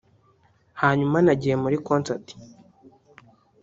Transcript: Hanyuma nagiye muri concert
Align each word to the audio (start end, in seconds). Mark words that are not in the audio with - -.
Hanyuma 0.81 1.17
nagiye 1.25 1.55
muri 1.63 1.75
concert 1.87 2.25